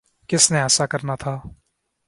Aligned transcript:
کس 0.29 0.51
نے 0.51 0.61
ایسا 0.61 0.85
کرنا 0.85 1.15
تھا؟ 1.15 1.41